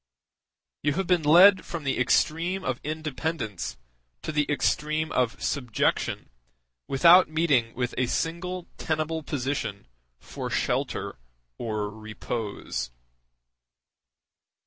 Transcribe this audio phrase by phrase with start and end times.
[0.81, 3.77] You have been led from the extreme of independence
[4.23, 6.31] to the extreme of subjection
[6.87, 9.85] without meeting with a single tenable position
[10.17, 11.19] for shelter
[11.59, 12.89] or repose.